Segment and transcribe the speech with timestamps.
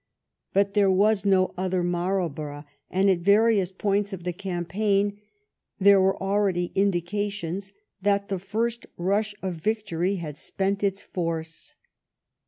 [0.51, 5.21] But there was no other Marlborough, and at various points of the campaign
[5.77, 11.75] there were already indi cations that the first rush of victory had spent its force.